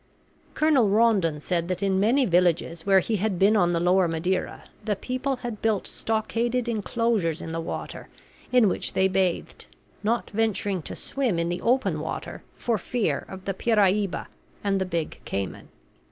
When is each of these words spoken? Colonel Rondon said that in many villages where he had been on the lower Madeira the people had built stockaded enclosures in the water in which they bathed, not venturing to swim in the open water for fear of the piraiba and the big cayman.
Colonel 0.55 0.89
Rondon 0.89 1.39
said 1.39 1.67
that 1.67 1.83
in 1.83 1.99
many 1.99 2.25
villages 2.25 2.87
where 2.87 3.01
he 3.01 3.17
had 3.17 3.37
been 3.37 3.55
on 3.55 3.69
the 3.69 3.79
lower 3.79 4.07
Madeira 4.07 4.63
the 4.83 4.95
people 4.95 5.35
had 5.35 5.61
built 5.61 5.85
stockaded 5.85 6.67
enclosures 6.67 7.39
in 7.39 7.51
the 7.51 7.61
water 7.61 8.09
in 8.51 8.67
which 8.67 8.93
they 8.93 9.07
bathed, 9.07 9.67
not 10.01 10.31
venturing 10.31 10.81
to 10.81 10.95
swim 10.95 11.37
in 11.37 11.49
the 11.49 11.61
open 11.61 11.99
water 11.99 12.41
for 12.55 12.79
fear 12.79 13.27
of 13.27 13.45
the 13.45 13.53
piraiba 13.53 14.25
and 14.63 14.81
the 14.81 14.85
big 14.85 15.21
cayman. 15.23 15.69